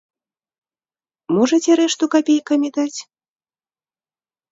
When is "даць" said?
2.79-2.99